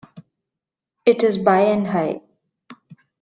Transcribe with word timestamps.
It 1.05 1.21
is 1.23 1.37
by 1.37 1.61
and 1.61 1.85
high. 1.85 2.21